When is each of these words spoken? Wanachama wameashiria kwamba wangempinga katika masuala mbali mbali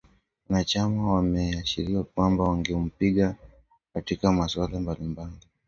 Wanachama 0.49 1.13
wameashiria 1.13 2.03
kwamba 2.03 2.43
wangempinga 2.43 3.35
katika 3.93 4.31
masuala 4.31 4.79
mbali 4.79 5.03
mbali 5.03 5.33